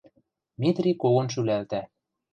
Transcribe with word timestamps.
Митри 0.61 0.89
когон 1.01 1.27
шӱлӓлтӓ. 1.33 1.81